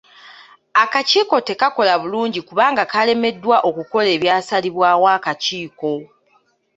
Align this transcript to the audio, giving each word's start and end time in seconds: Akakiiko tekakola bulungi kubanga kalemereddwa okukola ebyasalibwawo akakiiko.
Akakiiko 0.83 1.35
tekakola 1.47 1.93
bulungi 2.01 2.39
kubanga 2.47 2.83
kalemereddwa 2.93 3.57
okukola 3.69 4.07
ebyasalibwawo 4.15 5.05
akakiiko. 5.17 5.93